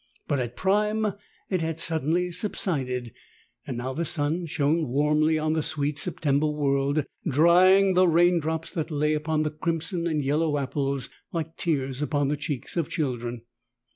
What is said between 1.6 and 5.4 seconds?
had suddenly subsided, and now the sun shone warmly